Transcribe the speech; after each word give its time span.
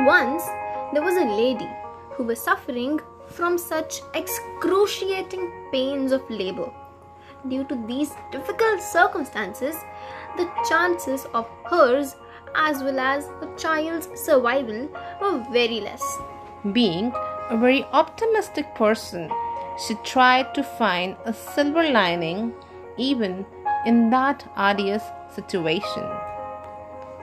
Once 0.00 0.42
there 0.92 1.02
was 1.02 1.16
a 1.16 1.36
lady 1.36 1.70
who 2.10 2.24
was 2.24 2.40
suffering 2.40 3.00
from 3.28 3.56
such 3.56 4.00
excruciating 4.14 5.50
pains 5.70 6.10
of 6.10 6.28
labor. 6.28 6.68
Due 7.48 7.64
to 7.64 7.76
these 7.86 8.10
difficult 8.32 8.80
circumstances, 8.80 9.76
the 10.36 10.50
chances 10.68 11.26
of 11.32 11.48
hers 11.70 12.16
as 12.56 12.82
well 12.82 12.98
as 12.98 13.28
the 13.40 13.46
child's 13.56 14.08
survival 14.20 14.88
were 15.20 15.46
very 15.52 15.80
less. 15.80 16.02
Being 16.72 17.12
a 17.50 17.56
very 17.56 17.84
optimistic 17.92 18.74
person, 18.74 19.30
she 19.86 19.94
tried 20.02 20.54
to 20.54 20.62
find 20.62 21.16
a 21.24 21.32
silver 21.32 21.88
lining 21.88 22.52
even 22.96 23.46
in 23.86 24.10
that 24.10 24.44
arduous 24.56 25.04
situation. 25.34 26.04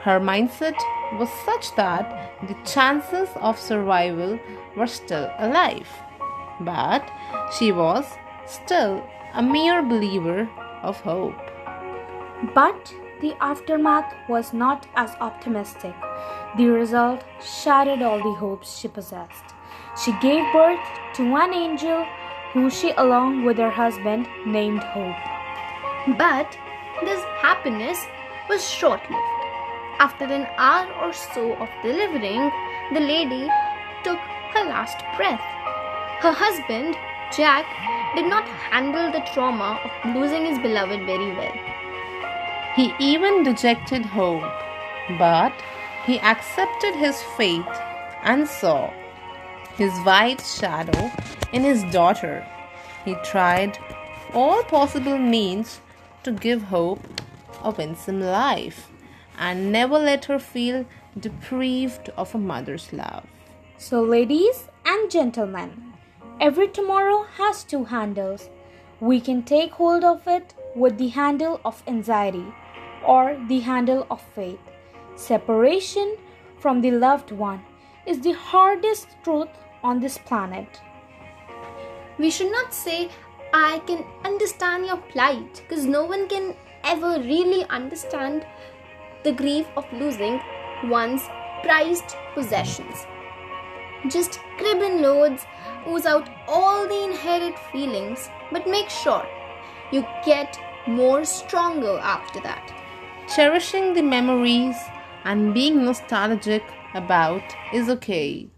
Her 0.00 0.20
mindset 0.20 0.78
was 1.14 1.30
such 1.44 1.74
that 1.76 2.32
the 2.46 2.56
chances 2.64 3.28
of 3.36 3.58
survival 3.58 4.38
were 4.76 4.86
still 4.86 5.30
alive, 5.38 5.88
but 6.60 7.10
she 7.58 7.72
was 7.72 8.04
still 8.46 9.02
a 9.34 9.42
mere 9.42 9.82
believer 9.82 10.48
of 10.82 11.00
hope. 11.00 11.34
But 12.54 12.94
the 13.20 13.34
aftermath 13.40 14.14
was 14.28 14.52
not 14.52 14.86
as 14.94 15.16
optimistic. 15.20 15.94
The 16.56 16.68
result 16.68 17.24
shattered 17.40 18.02
all 18.02 18.18
the 18.18 18.38
hopes 18.38 18.78
she 18.78 18.88
possessed. 18.88 19.54
She 20.04 20.12
gave 20.20 20.52
birth 20.52 20.78
to 21.14 21.28
one 21.28 21.52
angel 21.52 22.06
who 22.52 22.70
she, 22.70 22.92
along 22.92 23.44
with 23.44 23.58
her 23.58 23.70
husband, 23.70 24.28
named 24.46 24.82
Hope. 24.82 26.16
But 26.16 26.56
this 27.04 27.22
happiness 27.42 27.98
was 28.48 28.66
short 28.68 29.00
lived. 29.10 29.37
After 30.00 30.26
an 30.26 30.46
hour 30.56 30.92
or 31.02 31.12
so 31.12 31.54
of 31.54 31.68
delivering, 31.82 32.52
the 32.92 33.00
lady 33.00 33.50
took 34.04 34.18
her 34.54 34.64
last 34.64 34.98
breath. 35.16 35.40
Her 36.20 36.30
husband, 36.30 36.94
Jack, 37.36 37.66
did 38.14 38.26
not 38.26 38.46
handle 38.46 39.10
the 39.10 39.26
trauma 39.34 39.80
of 39.82 40.14
losing 40.14 40.46
his 40.46 40.58
beloved 40.60 41.04
very 41.04 41.32
well. 41.34 41.52
He 42.76 42.94
even 43.00 43.42
dejected 43.42 44.06
hope, 44.06 44.44
but 45.18 45.52
he 46.04 46.20
accepted 46.20 46.94
his 46.94 47.20
fate 47.36 47.80
and 48.22 48.46
saw 48.46 48.92
his 49.76 49.92
white 50.04 50.40
shadow 50.40 51.10
in 51.52 51.64
his 51.64 51.82
daughter. 51.92 52.46
He 53.04 53.16
tried 53.24 53.76
all 54.32 54.62
possible 54.62 55.18
means 55.18 55.80
to 56.22 56.30
give 56.30 56.62
hope 56.62 57.00
a 57.64 57.70
winsome 57.72 58.20
life 58.20 58.88
and 59.38 59.72
never 59.72 59.98
let 59.98 60.24
her 60.26 60.38
feel 60.38 60.84
deprived 61.18 62.10
of 62.16 62.34
a 62.34 62.38
mother's 62.38 62.92
love. 62.92 63.24
So, 63.76 64.02
ladies 64.02 64.68
and 64.84 65.10
gentlemen, 65.10 65.94
every 66.40 66.68
tomorrow 66.68 67.24
has 67.36 67.64
two 67.64 67.84
handles. 67.84 68.50
We 69.00 69.20
can 69.20 69.42
take 69.42 69.70
hold 69.72 70.04
of 70.04 70.26
it 70.26 70.54
with 70.74 70.98
the 70.98 71.08
handle 71.08 71.60
of 71.64 71.82
anxiety 71.86 72.46
or 73.06 73.38
the 73.48 73.60
handle 73.60 74.06
of 74.10 74.20
faith. 74.34 74.58
Separation 75.14 76.16
from 76.58 76.80
the 76.80 76.90
loved 76.90 77.30
one 77.30 77.62
is 78.06 78.20
the 78.20 78.32
hardest 78.32 79.08
truth 79.22 79.48
on 79.84 80.00
this 80.00 80.18
planet. 80.18 80.80
We 82.18 82.30
should 82.30 82.50
not 82.50 82.74
say, 82.74 83.10
I 83.54 83.80
can 83.86 84.04
understand 84.24 84.86
your 84.86 84.96
plight, 84.96 85.62
because 85.68 85.86
no 85.86 86.04
one 86.04 86.28
can 86.28 86.56
ever 86.82 87.20
really 87.20 87.64
understand 87.70 88.44
the 89.24 89.32
grief 89.32 89.66
of 89.76 89.84
losing 89.92 90.40
one's 90.84 91.22
prized 91.62 92.16
possessions. 92.34 93.06
Just 94.08 94.40
crib 94.58 94.80
in 94.80 95.02
loads, 95.02 95.44
ooze 95.88 96.06
out 96.06 96.28
all 96.46 96.86
the 96.86 97.02
inherent 97.04 97.58
feelings, 97.72 98.30
but 98.52 98.68
make 98.68 98.88
sure 98.88 99.26
you 99.92 100.06
get 100.24 100.58
more 100.86 101.24
stronger 101.24 101.98
after 101.98 102.40
that. 102.40 102.72
Cherishing 103.34 103.94
the 103.94 104.02
memories 104.02 104.76
and 105.24 105.52
being 105.52 105.84
nostalgic 105.84 106.62
about 106.94 107.42
is 107.72 107.88
okay. 107.88 108.48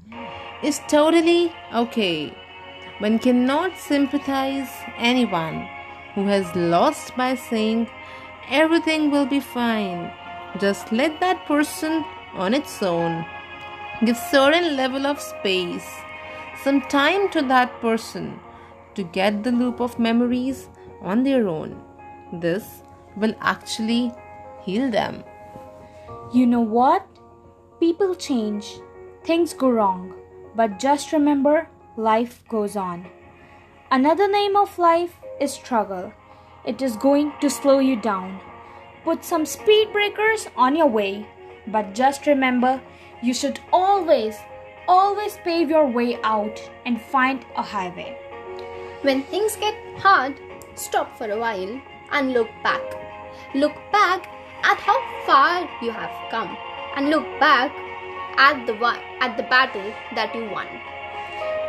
It's 0.62 0.80
totally 0.88 1.52
okay. 1.74 2.36
One 2.98 3.18
cannot 3.18 3.78
sympathize 3.78 4.68
anyone 4.98 5.66
who 6.14 6.26
has 6.26 6.54
lost 6.54 7.16
by 7.16 7.34
saying 7.34 7.88
everything 8.50 9.10
will 9.10 9.26
be 9.26 9.40
fine. 9.40 10.12
Just 10.58 10.90
let 10.90 11.20
that 11.20 11.46
person 11.46 12.04
on 12.34 12.54
its 12.54 12.82
own. 12.82 13.24
Give 14.04 14.16
certain 14.16 14.76
level 14.76 15.06
of 15.06 15.20
space, 15.20 15.88
some 16.64 16.80
time 16.82 17.28
to 17.30 17.42
that 17.42 17.80
person 17.80 18.40
to 18.94 19.04
get 19.04 19.44
the 19.44 19.52
loop 19.52 19.80
of 19.80 19.98
memories 19.98 20.68
on 21.02 21.22
their 21.22 21.46
own. 21.48 21.80
This 22.32 22.82
will 23.16 23.34
actually 23.40 24.12
heal 24.62 24.90
them. 24.90 25.22
You 26.32 26.46
know 26.46 26.60
what? 26.60 27.06
People 27.78 28.14
change, 28.14 28.80
things 29.24 29.54
go 29.54 29.70
wrong, 29.70 30.14
but 30.56 30.78
just 30.78 31.12
remember 31.12 31.68
life 31.96 32.42
goes 32.48 32.76
on. 32.76 33.06
Another 33.90 34.30
name 34.30 34.56
of 34.56 34.78
life 34.78 35.16
is 35.40 35.52
struggle. 35.52 36.12
It 36.64 36.82
is 36.82 36.96
going 36.96 37.32
to 37.40 37.50
slow 37.50 37.78
you 37.78 37.96
down. 37.96 38.40
Put 39.04 39.24
some 39.24 39.46
speed 39.46 39.92
breakers 39.92 40.48
on 40.56 40.76
your 40.76 40.86
way, 40.86 41.26
but 41.66 41.94
just 41.94 42.26
remember 42.26 42.80
you 43.22 43.32
should 43.32 43.60
always, 43.72 44.36
always 44.86 45.38
pave 45.38 45.70
your 45.70 45.86
way 45.86 46.18
out 46.22 46.60
and 46.84 47.00
find 47.00 47.44
a 47.56 47.62
highway. 47.62 48.16
When 49.02 49.22
things 49.24 49.56
get 49.56 49.74
hard, 49.98 50.34
stop 50.74 51.16
for 51.16 51.30
a 51.30 51.38
while 51.38 51.80
and 52.12 52.32
look 52.32 52.48
back. 52.62 52.82
Look 53.54 53.74
back 53.90 54.26
at 54.62 54.78
how 54.78 55.00
far 55.24 55.68
you 55.82 55.90
have 55.90 56.30
come 56.30 56.56
and 56.96 57.08
look 57.08 57.24
back 57.40 57.72
at 58.36 58.66
the 58.66 58.74
at 59.20 59.36
the 59.36 59.42
battle 59.44 59.92
that 60.14 60.34
you 60.34 60.48
won. 60.50 60.66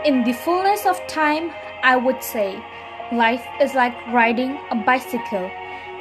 In 0.06 0.24
the 0.24 0.34
fullness 0.34 0.86
of 0.86 1.06
time, 1.08 1.52
I 1.84 1.96
would 1.96 2.24
say 2.24 2.62
life 3.12 3.46
is 3.60 3.74
like 3.74 3.96
riding 4.08 4.60
a 4.70 4.76
bicycle. 4.76 5.52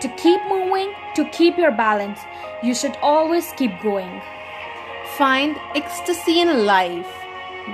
To 0.00 0.08
keep 0.16 0.40
moving, 0.48 0.94
to 1.14 1.26
keep 1.26 1.58
your 1.58 1.72
balance, 1.72 2.20
you 2.62 2.74
should 2.74 2.96
always 3.02 3.52
keep 3.52 3.72
going. 3.82 4.22
Find 5.18 5.58
ecstasy 5.74 6.40
in 6.40 6.64
life. 6.64 7.12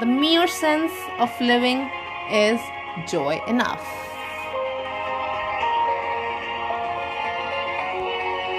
The 0.01 0.07
mere 0.07 0.49
sense 0.49 0.93
of 1.21 1.31
living 1.41 1.89
is 2.29 2.61
joy 3.07 3.41
enough. 3.47 4.06